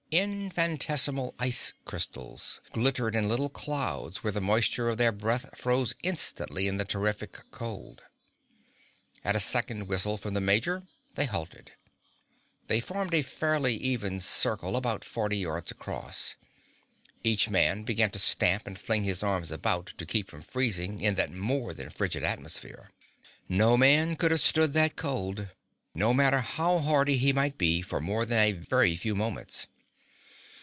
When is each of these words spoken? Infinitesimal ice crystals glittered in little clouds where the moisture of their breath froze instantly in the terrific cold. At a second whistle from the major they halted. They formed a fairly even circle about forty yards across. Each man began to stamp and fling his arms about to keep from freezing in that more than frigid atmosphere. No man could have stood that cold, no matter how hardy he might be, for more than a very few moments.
Infinitesimal 0.13 1.33
ice 1.39 1.71
crystals 1.85 2.59
glittered 2.73 3.15
in 3.15 3.29
little 3.29 3.47
clouds 3.47 4.21
where 4.21 4.33
the 4.33 4.41
moisture 4.41 4.89
of 4.89 4.97
their 4.97 5.13
breath 5.13 5.57
froze 5.57 5.95
instantly 6.03 6.67
in 6.67 6.75
the 6.75 6.83
terrific 6.83 7.49
cold. 7.49 8.03
At 9.23 9.37
a 9.37 9.39
second 9.39 9.87
whistle 9.87 10.17
from 10.17 10.33
the 10.33 10.41
major 10.41 10.83
they 11.15 11.27
halted. 11.27 11.71
They 12.67 12.81
formed 12.81 13.13
a 13.13 13.21
fairly 13.21 13.77
even 13.77 14.19
circle 14.19 14.75
about 14.75 15.05
forty 15.05 15.37
yards 15.37 15.71
across. 15.71 16.35
Each 17.23 17.47
man 17.47 17.83
began 17.83 18.11
to 18.11 18.19
stamp 18.19 18.67
and 18.67 18.77
fling 18.77 19.03
his 19.05 19.23
arms 19.23 19.49
about 19.49 19.93
to 19.97 20.05
keep 20.05 20.29
from 20.29 20.41
freezing 20.41 20.99
in 20.99 21.15
that 21.15 21.31
more 21.31 21.73
than 21.73 21.89
frigid 21.89 22.25
atmosphere. 22.25 22.91
No 23.47 23.77
man 23.77 24.17
could 24.17 24.31
have 24.31 24.41
stood 24.41 24.73
that 24.73 24.97
cold, 24.97 25.47
no 25.95 26.13
matter 26.13 26.41
how 26.41 26.79
hardy 26.79 27.15
he 27.15 27.31
might 27.31 27.57
be, 27.57 27.81
for 27.81 28.01
more 28.01 28.25
than 28.25 28.39
a 28.39 28.51
very 28.51 28.97
few 28.97 29.15
moments. 29.15 29.67